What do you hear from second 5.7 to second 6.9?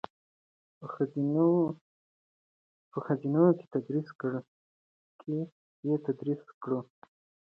یې تدریس کړو.